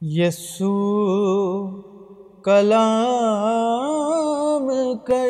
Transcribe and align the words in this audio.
یسو 0.00 1.68
کلام 2.44 4.70
کر، 5.04 5.28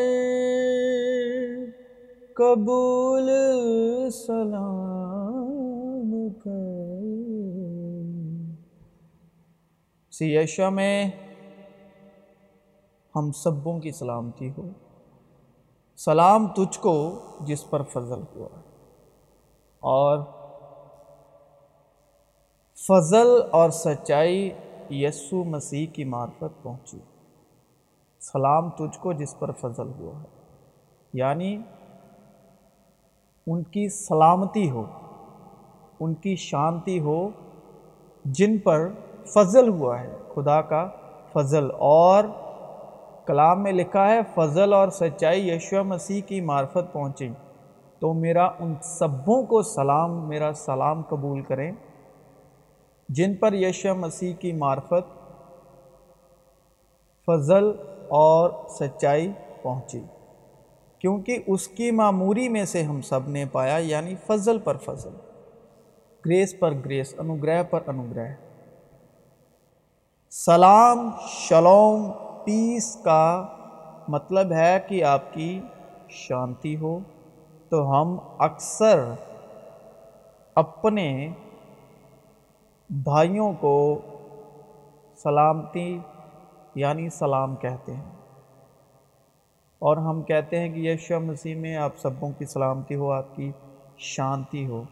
قبول 2.36 3.30
سلام 4.10 6.28
کر۔ 6.28 7.02
سیشا 10.10 10.68
میں 10.68 11.10
ہم 13.16 13.32
سبوں 13.32 13.80
کی 13.80 13.92
سلامتی 13.92 14.50
ہو۔ 14.58 14.68
سلام 15.96 16.46
تجھ 16.46 16.80
کو 16.80 17.18
جس 17.40 17.70
پر 17.70 17.82
فضل 17.82 18.20
ہوا۔ 18.36 18.48
اور 19.80 20.18
فضل 22.88 23.26
اور 23.52 23.70
سچائی 23.70 24.50
یسو 24.90 25.44
مسیح 25.44 25.86
کی 25.86 26.04
معرفت 26.04 26.62
پہنچی۔ 26.62 26.98
سلام 28.32 28.70
تجھ 28.70 28.98
کو 28.98 29.12
جس 29.12 29.38
پر 29.38 29.50
فضل 29.52 29.92
ہوا 29.98 30.20
ہے۔ 30.20 30.26
یعنی 31.12 31.62
ان 33.46 33.62
کی 33.62 33.88
سلامتی 33.88 34.70
ہو، 34.70 34.84
ان 36.00 36.14
کی 36.14 36.36
شانتی 36.36 37.00
ہو 37.00 37.28
جن 38.24 38.58
پر 38.58 38.88
فضل 39.26 39.68
ہوا 39.68 40.00
ہے۔ 40.00 40.16
خدا 40.34 40.60
کا 40.60 40.88
فضل۔ 41.32 41.68
اور 41.78 42.24
کلام 43.26 43.62
میں 43.62 43.72
لکھا 43.72 44.08
ہے، 44.08 44.20
فضل 44.34 44.72
اور 44.72 44.88
سچائی 44.88 45.48
یشو 45.48 45.84
مسیح 45.84 46.20
کی 46.20 46.40
معرفت 46.40 46.92
پہنچی 46.92 47.28
تو 47.98 48.12
میرا 48.12 48.46
ان 48.46 48.74
سبوں 48.82 49.42
کو 49.42 49.62
سلام، 49.62 50.28
میرا 50.28 50.52
سلام 50.52 51.02
قبول 51.02 51.42
کریں۔ 51.42 51.72
جن 53.08 53.34
پر 53.34 53.52
یشو 53.52 53.94
مسیح 53.94 54.34
کی 54.34 54.52
معرفت، 54.52 55.32
فضل 57.26 57.64
اور 58.08 58.50
سچائی 58.68 59.32
پہنچی۔ 59.62 60.00
کیونکہ 60.98 61.42
اس 61.46 61.68
کی 61.68 61.90
معموری 61.90 62.48
میں 62.48 62.64
سے 62.64 62.82
ہم 62.82 63.00
سب 63.00 63.28
نے 63.28 63.44
پایا 63.52 63.76
یعنی 63.76 64.14
فضل 64.26 64.58
پر 64.58 64.76
فضل، 64.76 65.10
گریس 66.26 66.58
پر 66.58 66.72
گریس، 66.72 67.14
انوگرہ 67.18 67.62
پر 67.62 67.80
انوگرہ۔ 67.86 68.28
سلام، 70.30 71.10
شلوم، 71.28 72.10
پیس 72.44 72.96
کا 73.04 73.46
مطلب 74.08 74.52
ہے 74.52 74.80
کہ 74.88 75.04
آپ 75.04 75.34
کی 75.34 75.60
شانتی 76.08 76.76
ہو۔ 76.76 76.98
تو 77.68 77.92
ہم 77.92 78.16
اکثر 78.38 79.10
اپنے 80.54 81.28
بھائیوں 82.90 83.52
کو 83.60 84.00
سلامتی 85.16 85.98
یعنی 86.76 87.10
سلام 87.10 87.56
کہتے 87.56 87.94
ہیں۔ 87.94 88.04
اور 89.78 89.96
ہم 89.96 90.22
کہتے 90.22 90.58
ہیں 90.58 90.74
کہ 90.74 90.80
یشو 90.80 91.20
مسیح 91.20 91.54
میں 91.54 91.76
آپ 91.76 91.92
سبوں 91.96 92.32
کی 92.38 92.44
سلامتی 92.44 92.94
ہو، 92.94 93.12
آپ 93.12 93.36
کی 93.36 93.52
شانتی 93.98 94.66
ہو۔ 94.66 94.82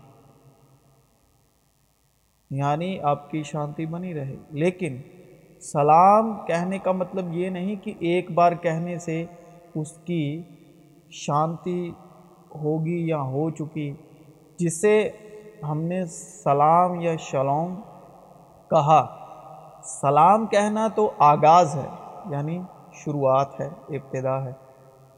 یعنی 2.50 3.00
آپ 3.00 3.30
کی 3.30 3.42
شانتی 3.42 3.86
بنی 3.86 4.14
رہے۔ 4.14 4.36
لیکن 4.50 4.96
سلام 5.60 6.46
کہنے 6.46 6.78
کا 6.78 6.92
مطلب 6.92 7.34
یہ 7.34 7.50
نہیں 7.50 7.76
کہ 7.76 7.92
ایک 7.98 8.30
بار 8.30 8.52
کہنے 8.52 8.98
سے 8.98 9.24
اس 9.74 9.92
کی 9.92 10.42
شانتی 11.10 11.92
ہوگی 12.54 13.08
یا 13.08 13.20
ہو 13.20 13.50
چکی، 13.50 13.92
جسے 14.56 15.10
ہم 15.62 15.80
نے 15.80 16.06
سلام 16.06 17.00
یا 17.00 17.16
شلوم 17.16 17.80
کہا۔ 18.70 19.23
سلام 19.84 20.46
کہنا 20.46 20.88
تو 20.88 21.10
آغاز 21.18 21.74
ہے 21.74 21.88
یعنی 22.30 22.62
شروعات 22.92 23.60
ہے، 23.60 23.68
ابتدا 23.88 24.44
ہے، 24.44 24.52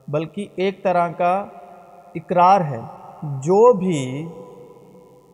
بلکہ 0.08 0.46
ایک 0.56 0.82
طرح 0.82 1.08
کا 1.08 1.46
اقرار 2.14 2.60
ہے۔ 2.60 2.80
جو 3.22 3.72
بھی 3.72 4.28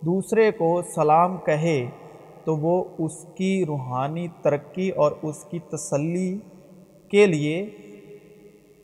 دوسرے 0.00 0.50
کو 0.50 0.82
سلام 0.82 1.36
کہے 1.36 1.90
تو 2.44 2.56
وہ 2.56 2.84
اس 2.98 3.26
کی 3.36 3.64
روحانی 3.66 4.28
ترقی 4.42 4.90
اور 4.90 5.12
اس 5.22 5.44
کی 5.44 5.58
تسلی 5.58 6.38
کے 7.10 7.26
لیے 7.26 7.70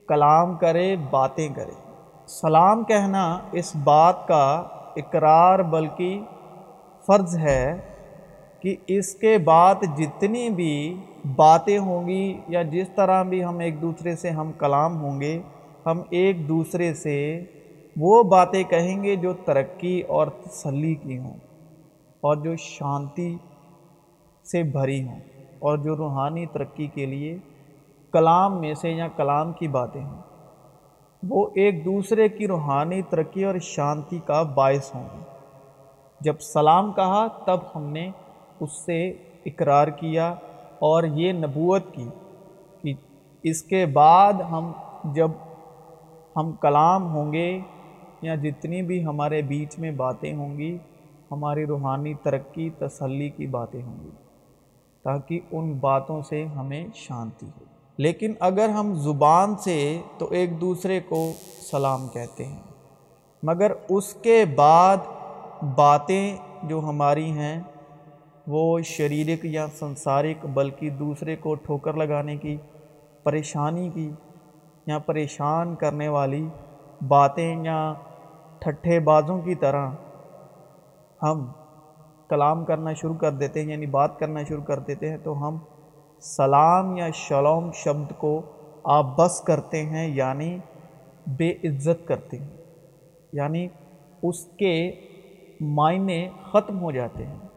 کلام 0.09 0.56
کرے، 0.56 0.97
باتیں 1.10 1.48
کرے۔ 1.48 1.75
سلام 2.26 2.84
کہنا 2.84 3.38
اس 3.53 3.76
بات 3.76 4.28
کا 4.28 4.65
اقرار 4.97 5.59
بلکہ 5.59 6.20
فرض 7.06 7.38
ہے 7.38 7.80
کہ 8.61 8.77
اس 8.87 9.15
کے 9.15 9.39
بعد 9.39 9.75
جتنی 9.97 10.51
بھی 10.51 10.95
باتیں 11.37 11.79
ہوں 11.79 12.09
گی 12.09 12.41
یا 12.49 12.63
جس 12.63 12.89
طرح 12.95 13.23
بھی 13.23 13.45
ہم 13.45 13.59
ایک 13.59 13.83
دوسرے 13.83 14.17
سے 14.17 14.31
ہم 14.31 14.53
کلام 14.53 15.01
ہوں 15.01 15.21
گے، 15.21 15.39
ہم 15.87 16.03
ایک 16.11 16.49
دوسرے 16.49 16.95
سے 16.95 17.45
وہ 17.97 18.23
باتیں 18.23 18.63
کہیں 18.63 19.03
گے 19.03 19.17
جو 19.17 19.33
ترقی 19.33 20.01
اور 20.01 20.27
تسلی 20.27 20.95
کی 20.95 21.19
ہوں 21.19 21.37
اور 22.21 22.37
جو 22.37 22.57
شانتی 22.57 23.37
سے 24.45 24.63
بھری 24.63 25.07
ہوں 25.09 25.21
اور 25.59 25.79
جو 25.79 25.97
روحانی 25.97 26.47
ترقی 26.47 26.87
کے 26.87 27.07
لیے 27.07 27.39
کلام 28.13 28.61
میں 28.61 28.75
سے 28.75 28.91
یا 28.91 29.09
کلام 29.09 29.53
کی 29.53 29.69
باتیں 29.69 30.05
ہوں۔ 30.05 30.23
وہ 31.29 31.47
ایک 31.55 31.85
دوسرے 31.85 32.29
کی 32.29 32.47
روحانی 32.47 33.03
ترقی 33.03 33.45
اور 33.45 33.55
شانتی 33.63 34.19
کا 34.27 34.43
باعث 34.43 34.95
ہوں 34.95 35.05
گے۔ 35.05 35.25
جب 36.21 36.41
سلام 36.41 36.93
کہا، 36.93 37.27
تب 37.27 37.59
ہم 37.75 37.83
نے 37.83 38.11
اس 38.61 38.73
سے 38.87 39.09
اقرار 39.47 39.89
کیا 39.89 40.35
اور 40.79 41.03
یہ 41.03 41.33
نبوت 41.33 41.83
کی 41.93 42.09
کہ 42.83 42.93
اس 43.43 43.63
کے 43.63 43.87
بعد 43.87 44.33
ہم 44.33 44.73
جب 45.05 45.31
ہم 46.37 46.53
کلام 46.53 47.15
ہوں 47.15 47.33
گے 47.33 47.61
یا 48.23 48.35
جتنی 48.35 48.83
بھی 48.83 49.05
ہمارے 49.05 49.43
بیچ 49.43 49.79
میں 49.79 49.91
باتیں 49.91 50.35
ہوں 50.35 50.59
گی، 50.59 50.79
ہماری 51.31 51.67
روحانی 51.67 52.15
ترقی، 52.15 52.71
تسلی 52.71 53.29
کی 53.29 53.47
باتیں 53.47 53.83
ہوں 53.83 53.97
گی 54.05 54.11
تاکہ 55.05 55.41
ان 55.51 55.73
باتوں 55.73 56.23
سے 56.23 56.45
ہمیں 56.45 56.87
شانتی 56.95 57.47
ہو۔ 57.47 57.65
لیکن 57.99 58.33
اگر 58.41 58.69
ہم 58.69 58.95
زبان 58.95 59.57
سے 59.57 60.01
تو 60.19 60.29
ایک 60.31 60.61
دوسرے 60.61 61.01
کو 61.01 61.33
سلام 61.71 62.09
کہتے 62.09 62.45
ہیں، 62.45 62.63
مگر 63.43 63.73
اس 63.89 64.15
کے 64.15 64.45
بعد 64.45 64.97
باتیں 65.77 66.37
جو 66.63 66.79
ہماری 66.79 67.31
ہیں 67.31 67.61
وہ 68.48 68.81
شریرک 68.86 69.44
یا 69.44 69.66
سنسارک، 69.78 70.44
بلکہ 70.54 70.91
دوسرے 70.91 71.36
کو 71.36 71.54
ٹھوکر 71.54 71.94
لگانے 71.94 72.36
کی، 72.36 72.56
پریشانی 73.22 73.88
کی 73.94 74.10
یا 74.86 74.98
پریشان 75.06 75.75
کرنے 75.75 76.09
والی 76.09 76.44
باتیں 77.09 77.64
یا 77.64 77.78
ٹھٹھے 78.59 78.98
بازوں 79.00 79.41
کی 79.42 79.54
طرح 79.54 79.91
ہم 81.20 81.47
کلام 82.31 82.64
کرنا 82.64 82.92
شروع 82.92 83.14
کر 83.14 83.32
دیتے 83.32 83.62
ہیں 83.62 83.69
یعنی 83.69 83.86
بات 83.86 84.19
کرنا 84.19 84.42
شروع 84.48 84.62
کر 84.62 84.78
دیتے 84.78 85.10
ہیں، 85.10 85.19
تو 85.25 85.48
ہم 85.48 85.59
سلام 86.22 86.97
یا 86.97 87.10
شلوم 87.15 87.70
شبد 87.75 88.12
کو 88.19 88.41
آبس 88.97 89.41
کرتے 89.41 89.83
ہیں 89.84 90.06
یعنی 90.16 90.56
بے 91.36 91.51
عزت 91.65 92.06
کرتے 92.09 92.39
ہیں 92.39 92.56
یعنی 93.33 93.66
اس 94.22 94.44
کے 94.59 94.74
معنی 95.60 96.21
ختم 96.53 96.80
ہو 96.80 96.91
جاتے 96.91 97.27
ہیں۔ 97.27 97.47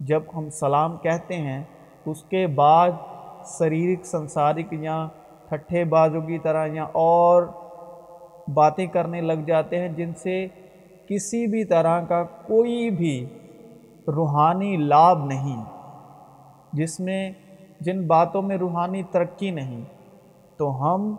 جب 0.00 0.22
ہم 0.34 0.50
سلام 0.50 0.96
کہتے 0.96 1.36
ہیں، 1.36 1.62
اس 2.06 2.22
کے 2.22 2.46
بعد 2.46 2.90
شریرک، 3.58 4.06
سنسارک 4.06 4.72
یا 4.72 5.08
ٹھٹھے 5.48 5.84
بازوں 5.84 6.20
کی 6.20 6.38
طرح 6.38 6.66
یا 6.72 6.84
اور 6.92 7.42
باتیں 8.54 8.86
کرنے 8.86 9.20
لگ 9.20 9.46
جاتے 9.46 9.78
ہیں، 9.78 9.88
جن 9.88 10.14
سے 10.14 10.46
کسی 11.08 11.46
بھی 11.46 11.64
طرح 11.64 12.00
کا 12.00 12.22
کوئی 12.22 12.90
بھی 12.90 13.26
روحانی 14.08 14.76
لابھ 14.76 15.26
نہیں، 15.26 15.64
جس 16.72 17.00
میں 17.00 17.30
جن 17.80 18.06
باتوں 18.06 18.42
میں 18.42 18.56
روحانی 18.56 19.02
ترقی 19.02 19.50
نہیں۔ 19.50 19.84
تو 20.56 20.70
ہم 20.82 21.14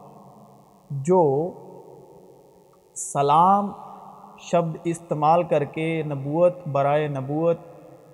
جو 0.89 1.51
سلام 2.95 3.71
شبد 4.39 4.77
استعمال 4.83 5.43
کر 5.43 5.63
کے 5.63 6.03
نبوت، 6.03 6.67
برائے 6.67 7.07
نبوت 7.07 7.57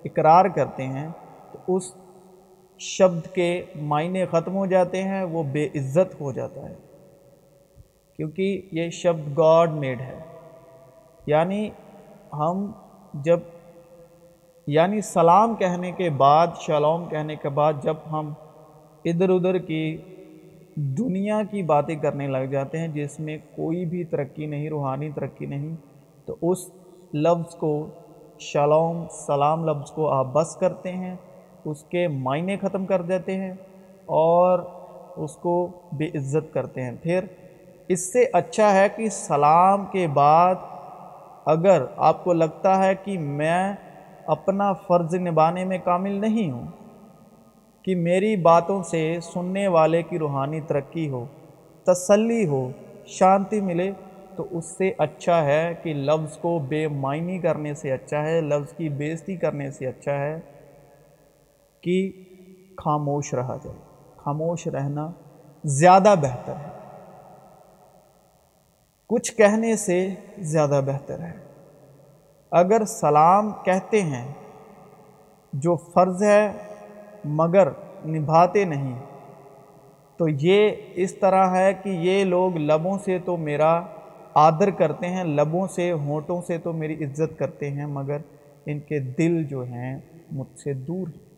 اقرار 0.04 0.44
کرتے 0.44 0.86
ہیں، 0.86 1.08
تو 1.52 1.76
اس 1.76 1.94
شبد 2.78 3.26
کے 3.26 3.64
معنی 3.82 4.24
ختم 4.24 4.56
ہو 4.56 4.66
جاتے 4.66 5.02
ہیں، 5.02 5.22
وہ 5.22 5.42
بے 5.42 5.66
عزت 5.74 6.20
ہو 6.20 6.32
جاتا 6.32 6.68
ہے۔ 6.68 6.74
کیونکہ 8.16 8.62
یہ 8.72 8.90
شبد 8.90 9.38
گاڈ 9.38 9.70
میڈ 9.70 10.00
ہے۔ 10.00 10.18
یعنی 11.26 11.70
ہم 12.32 12.72
جب 13.14 13.40
یعنی 14.66 15.00
سلام 15.00 15.54
کہنے 15.54 15.92
کے 15.92 16.10
بعد، 16.10 16.46
شلوم 16.60 17.04
کہنے 17.04 17.36
کے 17.36 17.48
بعد 17.48 17.72
جب 17.82 17.94
ہم 18.12 18.32
ادھر 19.04 19.28
ادھر 19.28 19.58
کی 19.58 19.96
دنیا 20.76 21.42
کی 21.50 21.62
باتیں 21.62 21.96
کرنے 21.96 22.26
لگ 22.26 22.44
جاتے 22.50 22.78
ہیں، 22.78 22.88
جس 22.88 23.20
میں 23.20 23.38
کوئی 23.56 23.84
بھی 23.84 24.04
ترقی 24.04 24.46
نہیں، 24.46 24.68
روحانی 24.68 25.10
ترقی 25.14 25.46
نہیں، 25.46 25.76
تو 26.26 26.36
اس 26.42 26.58
لفظ 27.14 27.54
کو 27.54 27.86
شلوم 28.44 29.04
سلام 29.18 29.64
لفظ 29.68 29.90
کو 29.90 30.08
آپ 30.10 30.26
بس 30.32 30.56
کرتے 30.56 30.92
ہیں، 30.92 31.14
اس 31.64 31.82
کے 31.84 32.06
معنی 32.08 32.56
ختم 32.56 32.86
کر 32.86 33.02
دیتے 33.02 33.36
ہیں 33.36 33.52
اور 34.18 34.58
اس 35.16 35.36
کو 35.36 35.54
بے 35.92 36.06
عزت 36.14 36.52
کرتے 36.54 36.82
ہیں۔ 36.82 36.92
پھر 37.02 37.24
اس 37.88 38.12
سے 38.12 38.24
اچھا 38.32 38.72
ہے 38.74 38.88
کہ 38.96 39.08
سلام 39.08 39.84
کے 39.92 40.06
بعد 40.14 40.54
اگر 41.46 41.82
آپ 42.08 42.22
کو 42.24 42.32
لگتا 42.32 42.76
ہے 42.78 42.94
کہ 42.94 43.18
میں 43.18 43.74
اپنا 44.26 44.72
فرض 44.86 45.14
نبھانے 45.20 45.64
میں 45.64 45.78
کامل 45.84 46.20
نہیں 46.20 46.50
ہوں، 46.50 46.66
کہ 47.84 47.94
میری 47.96 48.34
باتوں 48.42 48.82
سے 48.82 49.02
سننے 49.22 49.66
والے 49.68 50.02
کی 50.02 50.18
روحانی 50.18 50.60
ترقی 50.60 51.08
ہو، 51.08 51.24
تسلی 51.86 52.46
ہو، 52.46 52.68
شانتی 53.08 53.60
ملے 53.60 53.90
تو 54.36 54.46
اس 54.50 54.78
سے 54.78 54.92
اچھا 54.98 55.44
ہے 55.44 55.74
کہ 55.82 55.94
لفظ 55.94 56.36
کو 56.36 56.58
بے 56.58 56.88
معنی 56.88 57.38
کرنے 57.38 57.74
سے 57.74 57.92
اچھا 57.92 58.22
ہے، 58.22 58.40
لفظ 58.40 58.72
کی 58.76 58.88
بےزتی 58.88 59.36
کرنے 59.36 59.70
سے 59.70 59.86
اچھا 59.86 60.12
ہے 60.12 60.40
کہ 61.80 62.12
خاموش 62.78 63.34
رہا 63.34 63.56
جائے۔ 63.64 63.76
خاموش 64.16 64.66
رہنا 64.66 65.10
زیادہ 65.64 66.14
بہتر 66.20 66.52
ہے۔ 66.52 66.70
کچھ 69.08 69.36
کہنے 69.36 69.76
سے 69.76 70.08
زیادہ 70.38 70.80
بہتر 70.86 71.20
ہے۔ 71.20 71.32
اگر 72.50 72.84
سلام 72.84 73.52
کہتے 73.64 74.02
ہیں 74.02 74.32
جو 75.52 75.76
فرض 75.76 76.22
ہے 76.22 76.52
مگر 77.24 77.68
نبھاتے 78.06 78.64
نہیں، 78.64 78.98
تو 80.16 80.24
یہ 80.28 80.70
اس 80.94 81.14
طرح 81.14 81.56
ہے 81.56 81.74
کہ 81.74 81.88
یہ 81.88 82.24
لوگ 82.24 82.56
لبوں 82.56 82.98
سے 82.98 83.18
تو 83.18 83.36
میرا 83.36 83.82
آدر 84.34 84.70
کرتے 84.70 85.06
ہیں، 85.06 85.24
لبوں 85.24 85.66
سے، 85.66 85.92
ہونٹوں 85.92 86.42
سے 86.42 86.58
تو 86.58 86.72
میری 86.72 87.04
عزت 87.04 87.38
کرتے 87.38 87.70
ہیں، 87.70 87.86
مگر 87.86 88.16
ان 88.66 88.80
کے 88.80 88.98
دل 88.98 89.44
جو 89.44 89.62
ہیں 89.62 89.98
مجھ 90.32 90.58
سے 90.58 90.72
دور 90.72 91.06
ہیں۔ 91.06 91.34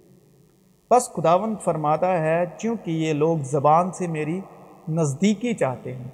بس 0.91 1.13
خداون 1.13 1.55
فرماتا 1.65 2.19
ہے، 2.19 2.45
چونکہ 2.59 2.91
یہ 2.91 3.13
لوگ 3.13 3.39
زبان 3.39 3.93
سے 3.93 4.07
میری 4.07 4.41
نزدیکی 4.89 5.55
چاہتے 5.55 5.95
ہیں 5.95 6.09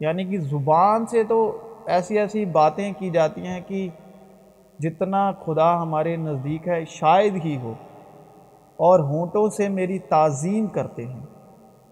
یعنی 0.00 0.24
کہ 0.24 0.38
زبان 0.38 1.06
سے 1.06 1.24
تو 1.24 1.58
ایسی 1.86 2.18
ایسی 2.18 2.44
باتیں 2.44 2.92
کی 2.98 3.10
جاتی 3.10 3.46
ہیں 3.46 3.60
کہ 3.66 3.88
جتنا 4.78 5.32
خدا 5.32 5.82
ہمارے 5.82 6.16
نزدیک 6.16 6.68
ہے، 6.68 6.84
شاید 6.84 7.44
ہی 7.44 7.56
ہو، 7.62 7.74
اور 8.76 9.00
ہونٹوں 9.00 9.48
سے 9.48 9.68
میری 9.68 9.98
تعظیم 9.98 10.66
کرتے 10.66 11.04
ہیں۔ 11.04 11.26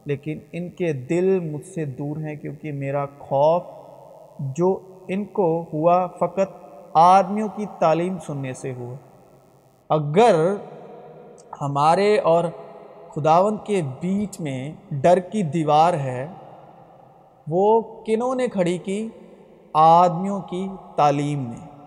لیکن 0.04 0.38
ان 0.52 0.70
کے 0.70 0.92
دل 0.92 1.40
مجھ 1.40 1.66
سے 1.66 1.84
دور 1.84 2.16
ہیں، 2.16 2.36
کیونکہ 2.36 2.72
میرا 2.72 3.06
خوف 3.18 3.79
جو 4.40 4.80
ان 5.08 5.24
کو 5.24 5.64
ہوا 5.72 6.06
فقط 6.06 6.64
آدمیوں 6.92 7.48
کی 7.56 7.66
تعلیم 7.78 8.18
سننے 8.18 8.52
سے 8.52 8.72
ہوا۔ 8.72 8.94
اگر 9.88 10.54
ہمارے 11.60 12.18
اور 12.18 12.44
خداون 13.14 13.56
کے 13.64 13.82
بیچ 14.00 14.40
میں 14.40 14.72
ڈر 14.90 15.18
کی 15.18 15.42
دیوار 15.42 15.94
ہے، 15.94 16.28
وہ 17.48 17.82
کنوں 18.06 18.34
نے 18.34 18.48
کھڑی 18.48 18.78
کی؟ 18.78 19.08
آدمیوں 19.74 20.40
کی 20.40 20.68
تعلیم 20.96 21.50
نے۔ 21.50 21.86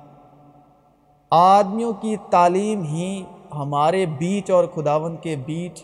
آدمیوں 1.29 1.93
کی 1.93 2.15
تعلیم 2.29 2.83
ہی 2.83 3.23
ہمارے 3.55 4.05
بیچ 4.05 4.51
اور 4.51 4.65
خداون 4.65 5.17
کے 5.17 5.35
بیچ 5.45 5.83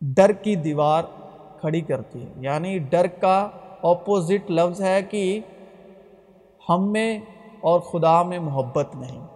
ڈر 0.00 0.32
کی 0.32 0.54
دیوار 0.54 1.02
کھڑی 1.60 1.80
کرتی 1.80 2.22
ہے۔ 2.22 2.32
یعنی 2.36 2.78
ڈر 2.78 3.06
کا 3.06 3.48
اپوزٹ 3.82 4.50
لفظ 4.50 4.80
ہے 4.82 5.00
کہ 5.02 5.40
ہم 6.68 6.90
میں 6.92 7.18
اور 7.60 7.80
خدا 7.80 8.22
میں 8.22 8.38
محبت 8.38 8.94
نہیں، 8.94 9.26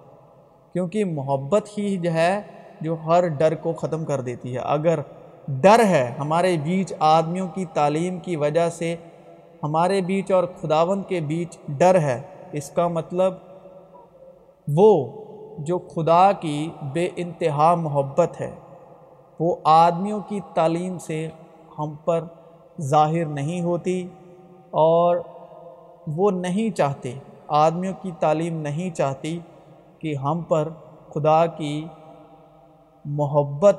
کیونکہ 0.74 1.04
محبت 1.04 1.68
ہی 1.78 1.96
جو 1.96 2.12
ہے 2.12 2.40
جو 2.80 2.96
ہر 3.06 3.26
ڈر 3.28 3.54
کو 3.54 3.72
ختم 3.72 4.04
کر 4.04 4.20
دیتی 4.20 4.54
ہے۔ 4.54 4.58
اگر 4.58 5.00
ڈر 5.48 5.84
ہے 5.84 6.04
ہمارے 6.18 6.56
بیچ 6.64 6.92
آدمیوں 6.98 7.48
کی 7.48 7.64
تعلیم 7.64 8.18
کی 8.18 8.36
وجہ 8.36 8.68
سے 8.68 8.94
ہمارے 9.62 10.00
بیچ 10.00 10.30
اور 10.32 10.44
خداون 10.60 11.02
کے 11.02 11.20
بیچ 11.20 11.56
ڈر 11.68 11.98
ہے، 12.00 12.20
اس 12.52 12.70
کا 12.70 12.88
مطلب 12.88 13.34
وہ 14.68 15.08
جو 15.58 15.78
خدا 15.78 16.32
کی 16.32 16.68
بے 16.92 17.08
انتہا 17.16 17.74
محبت 17.74 18.40
ہے، 18.40 18.50
وہ 19.40 19.54
آدمیوں 19.64 20.20
کی 20.28 20.40
تعلیم 20.54 20.98
سے 20.98 21.28
ہم 21.78 21.94
پر 22.04 22.24
ظاہر 22.80 23.24
نہیں 23.24 23.60
ہوتی۔ 23.60 24.06
اور 24.72 25.16
وہ 26.06 26.30
نہیں 26.30 26.76
چاہتے، 26.76 27.14
آدمیوں 27.48 27.94
کی 28.02 28.10
تعلیم 28.20 28.60
نہیں 28.60 28.96
چاہتی 28.96 29.40
کہ 29.98 30.16
ہم 30.16 30.42
پر 30.42 30.68
خدا 31.14 31.46
کی 31.46 31.86
محبت 33.04 33.76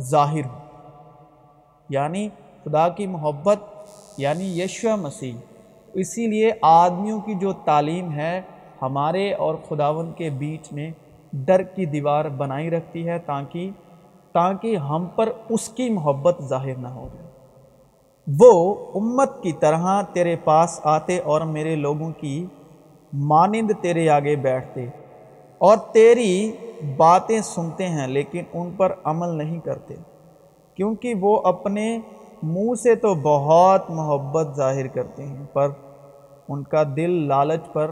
ظاہر 0.00 0.44
ہو۔ 0.44 0.58
یعنی 1.88 2.28
خدا 2.64 2.88
کی 2.88 3.06
محبت 3.06 3.58
یعنی 4.16 4.62
یشو 4.62 4.96
مسیح۔ 4.96 5.32
اسی 5.92 6.26
لیے 6.26 6.50
آدمیوں 6.62 7.20
کی 7.20 7.34
جو 7.34 7.52
تعلیم 7.52 8.12
ہے، 8.12 8.42
ہمارے 8.82 9.34
اور 9.34 9.54
خداون 9.68 10.12
کے 10.12 10.30
بیچ 10.30 10.72
میں 10.72 10.90
ڈر 11.32 11.62
کی 11.62 11.84
دیوار 11.84 12.24
بنائی 12.24 12.70
رکھتی 12.70 13.08
ہے 13.08 13.18
تاکہ 13.18 13.70
تاکہ 14.32 14.76
ہم 14.76 15.06
پر 15.16 15.28
اس 15.48 15.68
کی 15.68 15.90
محبت 15.90 16.42
ظاہر 16.42 16.78
نہ 16.78 16.88
ہو۔ 16.88 17.08
جائے 17.14 17.35
وہ 18.26 18.74
امت 18.94 19.42
کی 19.42 19.52
طرح 19.52 20.02
تیرے 20.02 20.36
پاس 20.36 20.80
آتے 20.84 21.18
اور 21.18 21.40
میرے 21.40 21.76
لوگوں 21.76 22.10
کی 22.10 22.46
مانند 23.12 23.70
تیرے 23.80 24.08
آگے 24.08 24.36
بیٹھتے 24.36 24.86
اور 25.58 25.76
تیری 25.92 26.52
باتیں 26.96 27.40
سنتے 27.40 27.88
ہیں، 27.88 28.06
لیکن 28.06 28.42
ان 28.52 28.70
پر 28.76 28.92
عمل 29.04 29.28
نہیں 29.28 29.60
کرتے۔ 29.60 29.94
کیونکہ 30.74 31.14
وہ 31.20 31.40
اپنے 31.44 31.98
منہ 32.42 32.74
سے 32.74 32.94
تو 32.94 33.14
بہت 33.14 33.90
محبت 33.90 34.56
ظاہر 34.56 34.86
کرتے 34.86 35.26
ہیں، 35.26 35.44
پر 35.52 35.68
ان 36.48 36.62
کا 36.62 36.82
دل 36.96 37.10
لالچ 37.10 37.72
پر 37.72 37.90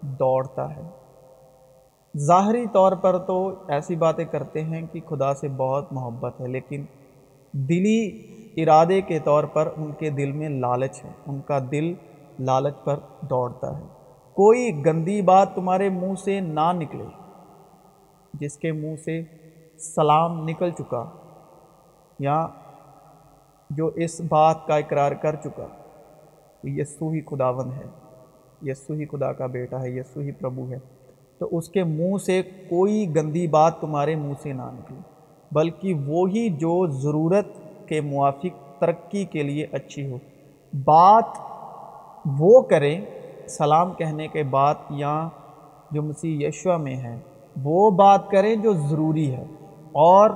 دوڑتا 0.00 0.76
ہے۔ 0.76 0.82
ظاہری 2.18 2.66
طور 2.72 2.92
پر 2.92 3.18
تو 3.18 3.54
ایسی 3.68 3.96
باتیں 3.96 4.24
کرتے 4.24 4.62
ہیں 4.62 4.82
کہ 4.92 5.00
خدا 5.08 5.34
سے 5.34 5.48
بہت 5.48 5.92
محبت 5.92 6.40
ہے، 6.40 6.48
لیکن 6.48 6.84
دلی 7.52 8.22
ارادے 8.56 9.00
کے 9.00 9.18
طور 9.18 9.44
پر 9.44 9.68
ان 9.76 9.92
کے 9.98 10.10
دل 10.10 10.32
میں 10.32 10.48
لالچ 10.48 11.04
ہے۔ 11.04 11.10
ان 11.26 11.40
کا 11.40 11.58
دل 11.70 11.94
لالچ 12.40 12.84
پر 12.84 12.96
دوڑتا 13.20 13.78
ہے۔ 13.78 13.84
کوئی 14.34 14.84
گندی 14.86 15.22
بات 15.22 15.54
تمہارے 15.54 15.88
منہ 15.88 16.14
سے 16.24 16.40
نہ 16.40 16.72
نکلے، 16.72 17.04
جس 18.34 18.56
کے 18.56 18.72
منہ 18.72 18.96
سے 19.04 19.22
سلام 19.78 20.48
نکل 20.48 20.70
چکا، 20.70 21.10
یا 22.18 22.46
جو 23.70 23.86
اس 23.86 24.20
بات 24.28 24.66
کا 24.66 24.76
اقرار 24.76 25.12
کر 25.12 25.34
چکا 25.34 25.66
کہ 26.62 26.68
یسو 26.68 27.08
ہی 27.08 27.20
خداون 27.20 27.72
ہے 27.72 27.86
یسو 28.70 28.92
ہی 28.92 29.06
خدا 29.06 29.32
کا 29.32 29.46
بیٹا 29.46 29.82
ہے 29.82 29.90
یسو 29.90 30.20
ہی 30.20 30.32
پربھو 30.32 30.70
ہے۔ 30.70 30.78
تو 31.38 31.48
اس 31.52 31.68
کے 31.68 31.84
منہ 31.84 32.16
سے 32.16 32.42
کوئی 32.42 33.16
گندی 33.16 33.46
بات 33.46 33.80
تمہارے 33.80 34.14
منہ 34.14 34.32
سے 34.42 34.52
نہ 34.52 34.62
نکلے، 34.62 35.00
بلکہ 35.52 35.94
وہی 35.94 36.48
جو 36.50 36.86
ضرورت 36.86 37.46
کے 37.88 38.00
موافق 38.00 38.80
ترقی 38.80 39.24
کے 39.24 39.42
لیے 39.42 39.66
اچھی 39.72 40.10
ہو۔ 40.10 40.18
بات 40.84 41.24
وہ 42.40 42.60
کریں، 42.60 43.00
سلام 43.48 43.92
کہنے 43.92 44.28
کے 44.28 44.42
بعد 44.42 44.74
یا 44.90 45.28
جو 45.90 46.02
مسیح 46.02 46.48
یشوہ 46.48 46.76
میں 46.76 46.96
ہے، 46.96 47.20
وہ 47.62 47.90
بات 47.90 48.30
کریں 48.30 48.56
جو 48.56 48.72
ضروری 48.72 49.34
ہے 49.34 49.44
اور 49.92 50.30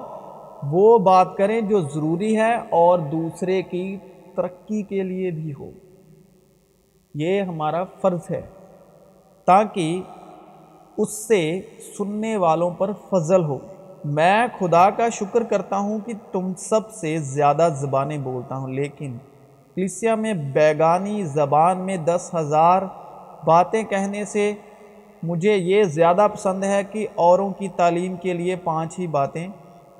وہ 0.63 0.99
بات 0.99 1.37
کریں 1.37 1.61
جو 1.61 1.81
ضروری 1.81 2.37
ہے 2.37 2.55
اور 2.57 2.99
دوسرے 2.99 3.63
کی 3.63 3.97
ترقی 4.37 4.83
کے 4.83 5.03
لیے 5.03 5.31
بھی 5.31 5.53
ہو۔ 5.59 5.71
یہ 7.15 7.43
ہمارا 7.43 7.85
فرض 7.85 8.21
ہے 8.31 8.43
تاکہ 9.47 10.03
اس 10.97 11.29
سے 11.29 11.61
سننے 11.99 12.37
والوں 12.37 12.71
پر 12.71 12.93
فضل 12.93 13.45
ہو۔ 13.45 13.59
میں 14.05 14.47
خدا 14.59 14.91
کا 14.91 15.09
شکر 15.09 15.43
کرتا 15.43 15.79
ہوں 15.79 15.99
کہ 16.07 16.13
تم 16.33 16.53
سب 16.55 16.91
سے 16.91 17.19
زیادہ 17.19 17.69
زبانیں 17.75 18.19
بولتا 18.19 18.57
ہوں، 18.57 18.69
لیکن 18.69 19.17
کلیسیا 19.75 20.15
میں 20.15 20.35
بیگانی 20.35 21.25
زبان 21.25 21.79
میں 21.79 21.97
دس 21.97 22.31
ہزار 22.35 22.83
باتیں 23.45 23.83
کہنے 23.83 24.25
سے 24.25 24.53
مجھے 25.23 25.57
یہ 25.57 25.85
زیادہ 25.85 26.27
پسند 26.35 26.65
ہے 26.65 26.83
کہ 26.91 27.07
اوروں 27.15 27.51
کی 27.51 27.69
تعلیم 27.69 28.17
کے 28.17 28.33
لیے 28.33 28.57
پانچ 28.57 28.99
ہی 28.99 29.07
باتیں 29.07 29.49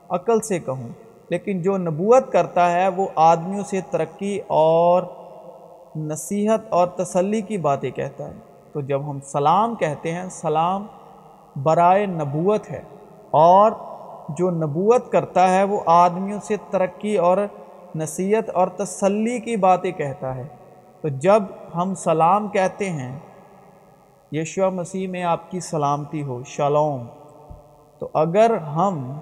عقل 0.09 0.41
سے 0.41 0.59
کہوں۔ 0.59 0.89
لیکن 1.29 1.63
جو 1.63 1.77
نبوت 1.77 2.33
کرتا 2.33 2.73
ہے، 2.73 2.89
وہ 2.89 3.07
آدمیوں 3.17 3.65
سے 3.65 3.81
ترقی 3.91 4.41
اور 4.47 5.03
نصیحت 5.97 6.61
اور 6.69 6.87
تسلی 6.87 7.41
کی 7.41 7.59
باتیں 7.59 7.91
کہتا 7.91 8.25
ہے۔ 8.25 8.35
تو 8.73 8.81
جب 8.81 9.11
ہم 9.11 9.19
سلام 9.21 9.75
کہتے 9.75 10.13
ہیں، 10.13 10.29
سلام 10.31 10.87
برائے 11.63 12.07
نبوت 12.07 12.71
ہے۔ 12.71 12.83
اور 13.31 13.73
جو 14.29 14.51
نبوت 14.51 15.13
کرتا 15.13 15.51
ہے 15.51 15.65
وہ 15.65 15.81
آدمیوں 15.87 16.41
سے 16.43 16.57
ترقی 16.71 17.17
اور 17.17 17.39
نصیحت 17.95 18.51
اور 18.51 18.69
تسلی 18.69 19.39
کی 19.39 19.57
باتیں 19.57 19.93
کہتا 19.93 20.35
ہے۔ 20.35 20.45
تو 21.01 21.09
جب 21.09 21.43
ہم 21.75 21.95
سلام 21.95 22.49
کہتے 22.49 22.91
ہیں، 22.91 23.19
یشوع 24.33 24.71
مسیح 24.71 25.09
میں 25.09 25.23
آپ 25.23 25.51
کی 25.51 25.61
سلامتی 25.61 26.23
ہو، 26.23 26.43
شالوم۔ 26.47 27.07
تو 27.99 28.09
اگر 28.15 28.57
ہم 28.57 29.19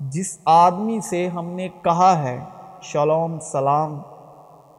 جس 0.00 0.38
آدمی 0.44 1.00
سے 1.00 1.28
ہم 1.28 1.46
نے 1.46 1.68
کہا 1.82 2.22
ہے، 2.22 2.40
شالوم، 2.82 3.38
سلام، 3.40 4.00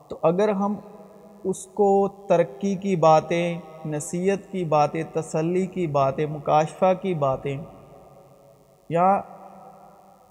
تو 0.07 0.17
اگر 0.21 0.49
ہم 0.49 0.75
اس 1.43 1.65
کو 1.65 2.07
ترقی 2.27 2.75
کی 2.75 2.95
باتیں، 2.95 3.59
نصیحت 3.85 4.51
کی 4.51 4.63
باتیں، 4.63 5.03
تسلی 5.13 5.65
کی 5.65 5.87
باتیں، 5.87 6.25
مکاشفہ 6.25 6.93
کی 7.01 7.13
باتیں 7.13 7.57
یا 8.89 9.21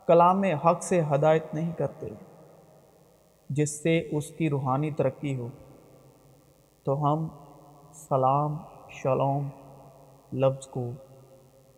کلام 0.07 0.43
حق 0.43 0.83
سے 0.83 1.01
ہدایت 1.15 1.55
نہیں 1.55 1.73
کرتے، 1.73 2.07
جس 3.51 3.83
سے 3.83 4.09
اس 4.13 4.31
کی 4.31 4.51
روحانی 4.51 4.91
ترقی 4.91 5.37
ہو، 5.37 5.49
تو 6.85 7.03
ہم 7.05 7.29
سلام، 7.95 8.57
شلوم، 8.91 9.49
لفظ 10.33 10.67
کو 10.67 10.91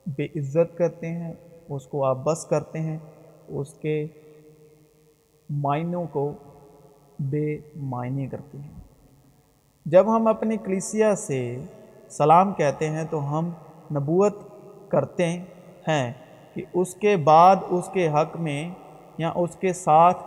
بے 0.06 0.24
عزت 0.24 0.78
کرتے 0.78 1.08
ہیں، 1.08 1.32
اس 1.68 1.86
کو 1.86 2.04
آپ 2.04 2.16
بس 2.16 2.44
کرتے 2.44 2.80
ہیں، 2.80 2.98
اس 3.48 3.74
کے 3.74 4.06
معنوں 5.50 6.04
کو 6.12 6.32
بے 7.18 7.58
معنی 7.76 8.26
کرتے 8.26 8.58
ہیں۔ 8.58 8.80
جب 9.86 10.16
ہم 10.16 10.26
اپنی 10.26 10.56
کلیسیا 10.56 11.14
سے 11.14 11.60
سلام 12.10 12.52
کہتے 12.52 12.90
ہیں 12.90 13.04
تو 13.10 13.38
ہم 13.38 13.50
نبوت 13.92 14.34
کرتے 14.88 15.26
ہیں 15.88 16.12
کہ 16.58 16.64
اس 16.72 16.94
کے 16.94 17.16
بعد 17.16 17.56
اس 17.68 17.88
کے 17.92 18.08
حق 18.08 18.36
میں 18.36 18.70
یا 19.18 19.32
اس 19.34 19.56
کے 19.56 19.72
ساتھ 19.72 20.24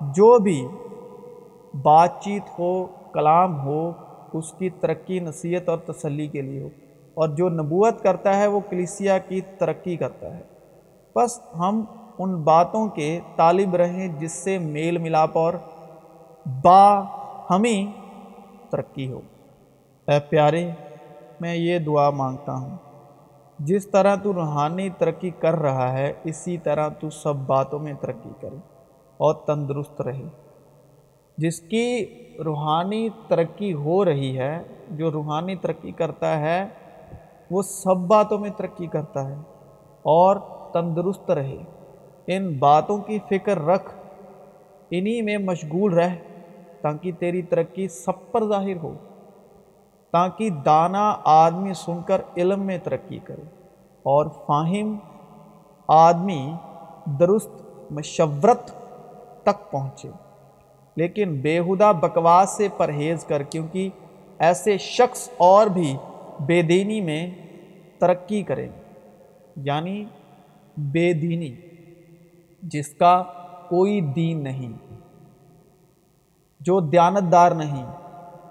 جو 0.00 0.38
بھی 0.38 0.68
بات 1.82 2.20
چیت 2.20 2.58
ہو، 2.58 2.86
کلام 3.12 3.64
ہو، 3.64 3.92
اس 4.32 4.52
کی 4.52 4.70
ترقی، 4.70 5.18
نصیحت 5.18 5.68
اور 5.68 5.78
تسلی 5.78 6.26
کے 6.26 6.42
لیے 6.42 6.62
ہو۔ 6.62 6.68
اور 7.14 7.28
جو 7.28 7.48
نبوت 7.48 8.02
کرتا 8.02 8.36
ہے، 8.36 8.46
وہ 8.46 8.60
کلیسیا 8.70 9.18
کی 9.18 9.40
ترقی 9.40 9.96
کرتا 9.96 10.36
ہے۔ 10.36 10.42
بس 11.16 11.40
ہم 11.58 11.84
ان 12.18 12.42
باتوں 12.42 12.88
کے 12.88 13.20
طالب 13.36 13.76
رہیں 13.76 14.08
جس 14.08 14.32
سے 14.32 14.58
میل 14.58 14.98
ملاپ 14.98 15.38
اور 15.38 15.54
با 16.64 17.04
ہمیں 17.50 18.00
ترقی 18.70 19.12
ہو۔ 19.12 19.20
اے 20.08 20.20
پیارے، 20.28 20.70
میں 21.40 21.54
یہ 21.54 21.78
دعا 21.78 22.10
مانگتا 22.10 22.56
ہوں۔ 22.56 22.76
جس 23.58 23.90
طرح 23.90 24.16
تو 24.16 24.32
روحانی 24.32 24.88
ترقی 24.98 25.30
کر 25.30 25.56
رہا 25.56 25.92
ہے، 25.92 26.12
اسی 26.24 26.58
طرح 26.58 26.88
تو 26.88 27.10
سب 27.10 27.36
باتوں 27.36 27.78
میں 27.78 27.92
ترقی 28.00 28.30
کرے 28.40 28.56
اور 29.16 29.34
تندرست 29.34 30.00
رہے۔ 30.00 30.22
جس 31.36 31.60
کی 31.60 32.06
روحانی 32.44 33.08
ترقی 33.28 33.74
ہو 33.74 34.04
رہی 34.04 34.38
ہے، 34.38 34.62
جو 34.90 35.12
روحانی 35.12 35.56
ترقی 35.56 35.90
کرتا 35.90 36.40
ہے، 36.40 36.68
وہ 37.50 37.62
سب 37.62 37.96
باتوں 37.96 38.38
میں 38.38 38.50
ترقی 38.56 38.86
کرتا 38.86 39.28
ہے 39.28 39.34
اور 40.02 40.36
تندرست 40.72 41.30
رہے۔ 41.30 41.58
ان 42.26 42.58
باتوں 42.58 42.98
کی 42.98 43.18
فکر 43.28 43.66
رکھ، 43.66 43.94
انہی 44.90 45.22
میں 45.22 45.38
مشغول 45.38 45.92
رہ 45.94 46.14
تاکہ 46.80 47.12
تیری 47.18 47.42
ترقی 47.42 47.88
سب 47.88 48.32
پر 48.32 48.48
ظاہر 48.48 48.76
ہو۔ 48.76 48.94
تاکہ 50.12 50.50
دانا 50.50 51.16
آدمی 51.24 51.74
سن 51.74 52.02
کر 52.06 52.20
علم 52.36 52.60
میں 52.60 52.78
ترقی 52.78 53.18
کرے 53.18 53.42
اور 54.02 54.26
فاہم 54.46 54.96
آدمی 55.88 56.52
درست 57.06 57.50
مشورت 57.90 58.70
تک 59.42 59.70
پہنچے۔ 59.70 60.08
لیکن 60.96 61.40
بےحدہ 61.40 61.92
بکواس 62.00 62.50
سے 62.50 62.68
پرہیز 62.76 63.24
کر، 63.24 63.42
کیونکہ 63.42 63.88
ایسے 64.38 64.78
شخص 64.78 65.28
اور 65.36 65.66
بھی 65.66 65.96
بے 66.40 66.62
دینی 66.62 67.00
میں 67.00 67.30
ترقی 67.98 68.42
کریں۔ 68.42 68.68
یعنی 69.56 70.04
بے 70.76 71.12
دینی، 71.12 71.54
جس 72.62 72.88
کا 72.88 73.22
کوئی 73.68 74.00
دین 74.00 74.44
نہیں، 74.44 74.72
جو 76.60 76.80
دیانتدار 76.80 77.52
نہیں، 77.52 77.86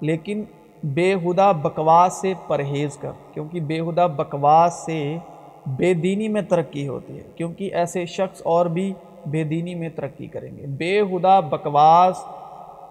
لیکن 0.02 0.44
بے 0.84 1.16
بکواس 1.62 2.14
سے 2.14 2.34
پرہیز 2.48 2.98
کر، 2.98 3.12
کیونکہ 3.34 3.60
بے 3.60 3.82
بکواس 3.82 4.74
سے 4.74 5.18
بے 5.66 5.94
دینی 5.94 6.28
میں 6.28 6.42
ترقی 6.42 6.88
ہوتی 6.88 7.18
ہے، 7.18 7.24
کیونکہ 7.36 7.70
ایسے 7.74 8.06
شخص 8.06 8.42
اور 8.46 8.66
بھی 8.66 8.94
بے 9.26 9.44
دینی 9.44 9.76
میں 9.76 9.90
ترقی 9.90 10.28
کریں 10.28 10.58
گے۔ 10.58 10.66
بے 10.68 11.04
بکواس 11.50 12.24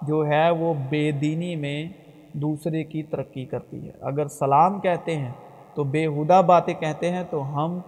جو 0.02 0.26
ہے 0.26 0.50
وہ 0.50 0.74
بے 0.88 1.10
دینی 1.10 1.56
میں 1.56 1.88
دوسرے 2.32 2.84
کی 2.84 3.02
ترقی 3.02 3.44
کرتی 3.44 3.86
ہے۔ 3.86 3.92
اگر 4.00 4.28
سلام 4.28 4.80
کہتے 4.80 5.16
ہیں، 5.16 5.32
تو 5.74 5.84
بے 5.84 6.08
باتیں 6.46 6.74
کہتے 6.74 7.10
ہیں، 7.10 7.22
تو 7.30 7.42
ہم 7.54 7.78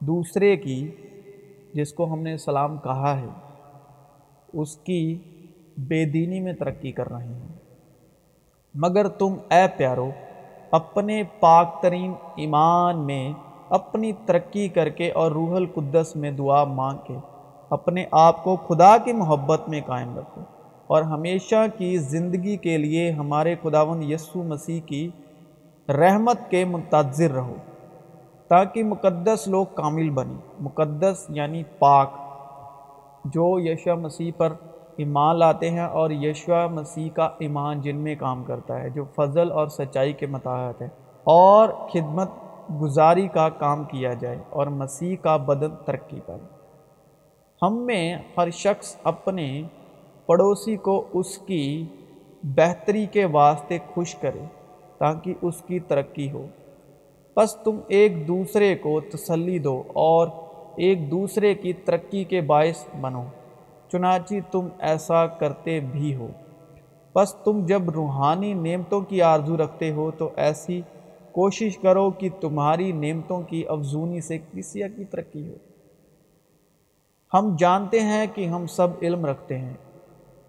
دوسرے 0.00 0.56
کی، 0.56 0.90
جس 1.74 1.92
کو 1.92 2.12
ہم 2.12 2.22
نے 2.22 2.36
سلام 2.36 2.76
کہا 2.78 3.20
ہے، 3.20 3.26
اس 4.52 4.76
کی 4.76 5.18
بے 5.78 6.04
دینی 6.04 6.40
میں 6.40 6.52
ترقی 6.52 6.92
کر 6.92 7.08
رہے 7.10 7.26
ہیں۔ 7.26 7.67
مگر 8.80 9.08
تم 9.08 9.34
اے 9.50 9.66
پیارو، 9.76 10.10
اپنے 10.70 11.22
پاک 11.40 11.82
ترین 11.82 12.12
ایمان 12.36 13.06
میں 13.06 13.32
اپنی 13.68 14.12
ترقی 14.26 14.68
کر 14.68 14.88
کے 14.88 15.10
اور 15.10 15.30
روح 15.30 15.56
القدس 15.56 16.16
میں 16.16 16.30
دعا 16.30 16.64
مانگ 16.64 16.98
کے 17.06 17.14
اپنے 17.70 18.04
آپ 18.12 18.44
کو 18.44 18.56
خدا 18.56 18.96
کی 18.96 19.12
محبت 19.12 19.68
میں 19.68 19.80
قائم 19.86 20.18
رکھو 20.18 20.40
اور 20.86 21.02
ہمیشہ 21.02 21.66
کی 21.78 21.96
زندگی 21.96 22.56
کے 22.56 22.76
لیے 22.78 23.10
ہمارے 23.10 23.54
خداون 23.62 24.02
یسو 24.02 24.42
مسیح 24.42 24.80
کی 24.86 25.08
رحمت 25.88 26.50
کے 26.50 26.64
منتظر 26.64 27.30
رہو 27.30 27.54
تاکہ 28.48 28.84
مقدس 28.84 29.48
لوگ 29.48 29.66
کامل 29.74 30.10
بنیں۔ 30.10 30.38
مقدس 30.60 31.26
یعنی 31.28 31.62
پاک، 31.78 32.10
جو 33.24 33.58
یشوع 33.60 33.94
مسیح 33.94 34.32
پر 34.36 34.52
ایمان 34.98 35.38
لاتے 35.38 35.70
ہیں 35.70 35.84
اور 35.84 36.10
یشوع 36.10 36.66
مسیح 36.66 37.10
کا 37.10 37.30
ایمان 37.38 37.80
جن 37.80 37.96
میں 37.96 38.14
کام 38.18 38.44
کرتا 38.44 38.80
ہے، 38.82 38.90
جو 38.90 39.04
فضل 39.16 39.52
اور 39.52 39.66
سچائی 39.66 40.12
کے 40.12 40.26
متحد 40.26 40.82
ہے۔ 40.82 40.88
اور 41.24 41.68
خدمت 41.68 42.30
گزاری 42.80 43.28
کا 43.28 43.48
کام 43.48 43.84
کیا 43.84 44.12
جائے 44.12 44.38
اور 44.50 44.66
مسیح 44.66 45.16
کا 45.22 45.36
بدن 45.36 45.70
ترقی 45.84 46.20
پائے 46.26 46.40
ہم 47.62 47.86
میں 47.86 48.16
ہر 48.36 48.50
شخص 48.50 48.96
اپنے 49.04 49.62
پڑوسی 50.26 50.76
کو 50.76 51.04
اس 51.12 51.38
کی 51.38 51.86
بہتری 52.42 53.06
کے 53.06 53.24
واسطے 53.24 53.78
خوش 53.94 54.14
کرے 54.14 54.44
تاکہ 54.98 55.34
اس 55.42 55.62
کی 55.66 55.78
ترقی 55.78 56.30
ہو۔ 56.30 56.46
بس 57.36 57.56
تم 57.56 57.78
ایک 57.88 58.28
دوسرے 58.28 58.76
کو 58.76 59.00
تسلی 59.00 59.58
دو 59.58 59.82
اور 59.92 60.28
ایک 60.76 61.10
دوسرے 61.10 61.54
کی 61.54 61.72
ترقی 61.72 62.24
کے 62.24 62.40
باعث 62.40 62.84
بنو۔ 63.00 63.22
چنانچہ 63.92 64.34
تم 64.50 64.68
ایسا 64.78 65.26
کرتے 65.26 65.80
بھی 65.80 66.14
ہو۔ 66.14 66.28
بس 67.14 67.34
تم 67.34 67.66
جب 67.66 67.90
روحانی 67.90 68.54
نعمتوں 68.54 69.00
کی 69.00 69.22
آرزو 69.22 69.56
رکھتے 69.56 69.92
ہو 69.92 70.10
تو 70.10 70.30
ایسی 70.36 70.82
کوشش 71.32 71.78
کرو 71.78 72.10
کہ 72.10 72.28
تمہاری 72.40 72.92
نعمتوں 72.92 73.42
کی 73.42 73.66
افزونی 73.68 74.20
سے 74.20 74.38
کسی 74.52 74.82
کی 74.96 75.04
ترقی 75.04 75.48
ہو۔ 75.48 75.54
ہم 77.34 77.56
جانتے 77.58 78.00
ہیں 78.00 78.26
کہ 78.34 78.46
ہم 78.46 78.66
سب 78.66 78.88
علم 79.02 79.26
رکھتے 79.26 79.58
ہیں۔ 79.58 79.74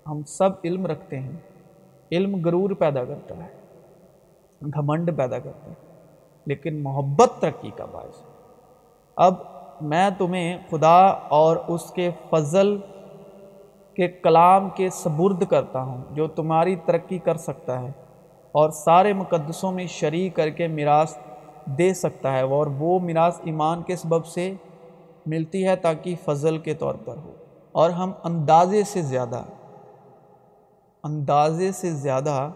ہم 0.08 0.24
سب 0.24 0.50
علم 0.63 0.86
رکھتے 0.86 1.19
ہیں۔ 1.19 1.31
علم 2.12 2.46
غرور 2.46 2.69
پیدا 2.69 3.05
کرتا 3.05 3.38
ہے۔ 3.38 3.50
گھمنڈ 4.62 5.17
پیدا 5.17 5.39
کرتا 5.39 5.72
ہے۔ 5.72 6.05
لیکن 6.46 6.84
محبت 6.84 7.31
ترقی 7.39 7.69
کا 7.75 7.86
باعث۔ 7.86 8.22
ہے 8.22 8.29
اب 9.15 9.34
میں 9.81 10.10
تمہیں 10.17 10.58
خدا 10.69 11.05
اور 11.08 11.58
اس 11.67 11.91
کے 11.91 12.10
فضل 12.29 12.77
کے 14.00 14.08
کلام 14.08 14.70
کے 14.70 14.89
سبرد 14.89 15.44
کرتا 15.50 15.82
ہوں، 15.82 16.03
جو 16.12 16.27
تمہاری 16.27 16.75
ترقی 16.75 17.18
کر 17.18 17.38
سکتا 17.38 17.82
ہے، 17.82 17.91
اور 18.51 18.70
سارے 18.70 19.13
مقدسوں 19.13 19.72
میں 19.72 19.86
شریک 19.88 20.36
کر 20.36 20.50
کے 20.50 20.68
میراث 20.68 21.18
دے 21.77 21.94
سکتا 21.94 22.34
ہے، 22.34 22.41
اور 22.41 22.68
وہ 22.68 23.00
میراث 23.00 23.39
ایمان 23.44 23.82
کے 23.82 23.96
سبب 23.96 24.25
سے 24.25 24.53
ملتی 25.25 25.68
ہے 25.68 25.75
تاکہ 25.75 26.15
فضل 26.25 26.58
کے 26.58 26.74
طور 26.74 26.96
پر 26.96 27.18
ہو۔ 27.18 27.34
اور 27.72 27.89
ہم 27.89 28.12
اندازے 28.24 28.84
سے 28.84 29.01
زیادہ، 29.01 29.41
اندازے 31.03 31.72
سے 31.72 31.91
زیادہ 31.91 32.51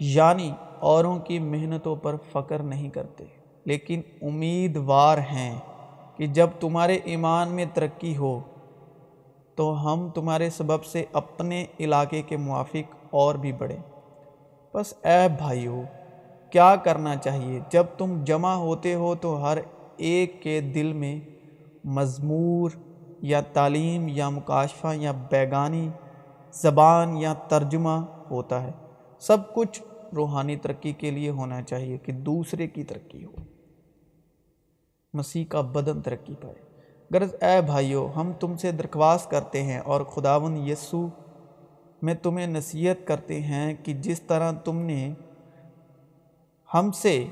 یعنی 0.00 0.50
اوروں 0.80 1.18
کی 1.18 1.38
محنتوں 1.38 1.96
پر 1.96 2.16
فخر 2.32 2.62
نہیں 2.62 2.88
کرتے۔ 2.88 3.24
لیکن 3.64 4.00
امیدوار 4.22 5.18
ہیں 5.18 5.58
کہ 6.16 6.26
جب 6.26 6.48
تمہارے 6.60 6.98
ایمان 7.04 7.48
میں 7.48 7.64
ترقی 7.74 8.16
ہو 8.16 8.40
تو 9.60 9.92
ہم 9.92 10.10
تمہارے 10.10 10.50
سبب 10.50 10.84
سے 10.84 11.04
اپنے 11.12 11.66
علاقے 11.80 12.22
کے 12.22 12.36
موافق 12.36 12.94
اور 13.10 13.34
بھی 13.34 13.52
بڑھیں 13.52 13.82
بس 14.74 14.94
اے 15.02 15.28
بھائیو، 15.38 15.82
کیا 16.50 16.76
کرنا 16.76 17.16
چاہیے؟ 17.16 17.60
جب 17.70 17.84
تم 17.98 18.24
جمع 18.24 18.54
ہوتے 18.54 18.94
ہو 18.94 19.14
تو 19.14 19.42
ہر 19.42 19.58
ایک 19.96 20.42
کے 20.42 20.60
دل 20.60 20.92
میں 20.92 21.20
مضمور 21.84 22.70
یا 23.22 23.40
تعلیم 23.40 24.08
یا 24.08 24.28
مکاشفہ 24.28 24.86
یا 24.94 25.12
بیگانی 25.12 25.88
زبان 26.52 27.16
یا 27.16 27.34
ترجمہ 27.34 28.04
ہوتا 28.30 28.62
ہے۔ 28.62 28.70
سب 29.20 29.54
کچھ 29.54 29.82
روحانی 30.14 30.56
ترقی 30.56 30.92
کے 30.92 31.10
لیے 31.10 31.30
ہونا 31.30 31.62
چاہیے 31.62 31.98
کہ 31.98 32.12
دوسرے 32.12 32.66
کی 32.66 32.84
ترقی 32.84 33.24
ہو۔ 33.24 33.32
مسیح 35.12 35.44
کا 35.44 35.60
بدن 35.60 36.00
ترقی 36.00 36.34
پائے 36.34 36.69
غرض، 37.14 37.34
اے 37.40 37.60
بھائیو، 37.66 38.08
ہم 38.16 38.32
تم 38.40 38.56
سے 38.56 38.72
درخواست 38.72 39.30
کرتے 39.30 39.62
ہیں 39.62 39.78
اور 39.78 40.00
خداون 40.00 40.56
یسو 40.68 41.06
میں 42.02 42.14
تمہیں 42.14 42.46
نصیحت 42.46 43.06
کرتے 43.06 43.40
ہیں 43.40 43.74
کہ 43.84 43.94
جس 43.94 44.22
طرح 44.22 44.52
تم 44.52 44.76
نے 44.76 45.14
ہم 46.74 46.90
سے 46.92 47.26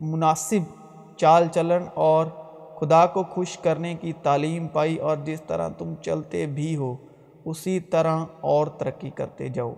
مناسب 0.00 0.92
چال 1.16 1.48
چلن 1.52 1.84
اور 1.94 2.26
خدا 2.74 3.06
کو 3.06 3.22
خوش 3.22 3.58
کرنے 3.58 3.94
کی 3.94 4.12
تعلیم 4.22 4.68
پائی 4.68 4.96
اور 4.96 5.16
جس 5.24 5.42
طرح 5.46 5.68
تم 5.68 5.94
چلتے 6.02 6.46
بھی 6.46 6.76
ہو، 6.76 6.96
اسی 7.44 7.80
طرح 7.80 8.24
اور 8.40 8.66
ترقی 8.66 9.10
کرتے 9.10 9.48
جاؤ۔ 9.48 9.74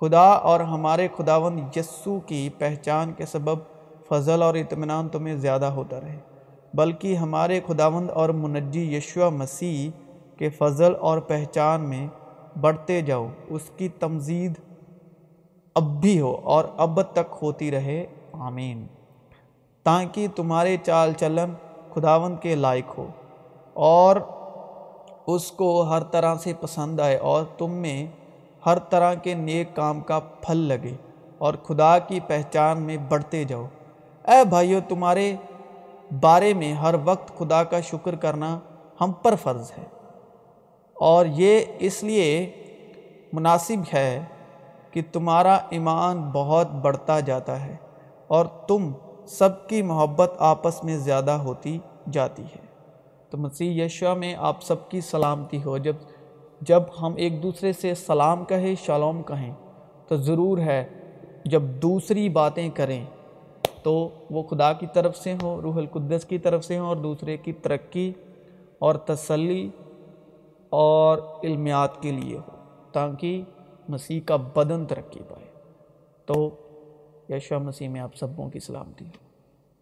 خدا 0.00 0.28
اور 0.28 0.60
ہمارے 0.60 1.08
خداون 1.16 1.58
یسو 1.76 2.20
کی 2.20 2.48
پہچان 2.58 3.12
کے 3.12 3.26
سبب 3.26 3.58
فضل 4.08 4.42
اور 4.42 4.54
اطمینان 4.54 5.08
تمہیں 5.08 5.36
زیادہ 5.36 5.64
ہوتا 5.64 6.00
رہے۔ 6.00 6.35
بلکہ 6.74 7.14
ہمارے 7.14 7.60
خداوند 7.66 8.10
اور 8.10 8.28
منجی 8.28 8.96
یشوع 8.96 9.28
مسیح 9.28 9.90
کے 10.38 10.48
فضل 10.48 10.92
اور 11.00 11.18
پہچان 11.18 11.80
میں 11.80 12.06
بڑھتے 12.60 13.00
جاؤ، 13.00 13.26
اس 13.48 13.70
کی 13.76 13.88
تمزید 13.88 14.52
اب 15.74 16.00
بھی 16.00 16.20
ہو 16.20 16.36
اور 16.42 16.64
اب 16.76 17.02
تک 17.02 17.34
ہوتی 17.42 17.70
رہے۔ 17.70 18.06
آمین۔ 18.32 18.86
تاکہ 19.82 20.26
تمہارے 20.36 20.76
چال 20.82 21.12
چلن 21.12 21.52
خداون 21.94 22.36
کے 22.36 22.54
لائق 22.54 22.98
ہو 22.98 23.06
اور 23.74 24.16
اس 25.26 25.52
کو 25.52 25.82
ہر 25.82 26.02
طرح 26.02 26.34
سے 26.34 26.52
پسند 26.60 27.00
آئے 27.00 27.16
اور 27.16 27.44
تم 27.58 27.70
میں 27.70 28.06
ہر 28.66 28.78
طرح 28.78 29.14
کے 29.14 29.34
نیک 29.34 29.76
کام 29.76 30.00
کا 30.00 30.18
پھل 30.18 30.56
لگے 30.56 30.94
اور 31.38 31.54
خدا 31.54 31.98
کی 31.98 32.20
پہچان 32.20 32.82
میں 32.82 32.96
بڑھتے 33.08 33.44
جاؤ۔ 33.44 33.64
اے 34.24 34.44
بھائیو، 34.44 34.78
تمہارے 34.88 35.36
بارے 36.20 36.54
میں 36.54 36.72
ہر 36.72 36.94
وقت 37.04 37.38
خدا 37.38 37.64
کا 37.64 37.80
شکر 37.80 38.14
کرنا 38.14 38.60
ہم 39.00 39.12
پر 39.12 39.34
فرض 39.42 39.72
ہے۔ 39.78 39.84
اور 40.94 41.26
یہ 41.26 41.60
اس 41.78 42.02
لیے 42.02 42.52
مناسب 43.32 43.94
ہے 43.94 44.24
کہ 44.90 45.02
تمہارا 45.12 45.58
ایمان 45.70 46.30
بہت 46.32 46.70
بڑھتا 46.70 47.20
جاتا 47.20 47.66
ہے 47.66 47.76
اور 48.26 48.46
تم 48.46 48.92
سب 49.28 49.68
کی 49.68 49.82
محبت 49.82 50.32
آپس 50.38 50.84
میں 50.84 50.96
زیادہ 50.96 51.30
ہوتی 51.30 51.78
جاتی 52.12 52.42
ہے۔ 52.42 52.66
تو 53.30 53.38
مسیح 53.38 53.84
یشوا 53.84 54.14
میں 54.14 54.34
آپ 54.38 54.62
سب 54.62 54.88
کی 54.88 55.00
سلامتی 55.00 55.62
ہو۔ 55.64 55.78
جب 55.78 55.96
جب 56.60 56.82
ہم 57.02 57.14
ایک 57.16 57.42
دوسرے 57.42 57.72
سے 57.72 57.94
سلام 57.94 58.44
کہیں، 58.44 58.74
شالوم 58.84 59.22
کہیں، 59.22 59.52
تو 60.08 60.16
ضرور 60.16 60.58
ہے 60.58 60.88
جب 61.44 61.62
دوسری 61.62 62.28
باتیں 62.28 62.68
کریں۔ 62.68 63.04
تو 63.86 64.08
وہ 64.30 64.42
خدا 64.42 64.72
کی 64.72 64.86
طرف 64.92 65.16
سے 65.16 65.34
ہوں، 65.42 65.60
روح 65.60 65.76
القدس 65.76 66.24
کی 66.24 66.38
طرف 66.38 66.64
سے 66.64 66.78
ہوں 66.78 66.86
اور 66.86 66.96
دوسرے 66.96 67.36
کی 67.36 67.52
ترقی 67.52 68.12
اور 68.78 68.94
تسلی 68.94 69.70
اور 70.70 71.18
علمیات 71.44 72.02
کے 72.02 72.12
لیے 72.12 72.38
ہو 72.38 72.56
تاکہ 72.92 73.42
مسیح 73.88 74.20
کا 74.26 74.36
بدن 74.36 74.86
ترقی 74.86 75.20
پائے۔ 75.28 75.46
تو 76.26 76.50
یشوہ 77.28 77.58
مسیح 77.58 77.88
میں 77.88 78.00
آپ 78.00 78.16
سبوں 78.16 78.50
کی 78.50 78.58
سلامتی 78.58 79.04
ہو۔ 79.04 79.25